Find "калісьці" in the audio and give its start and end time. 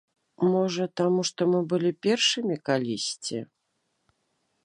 2.69-3.37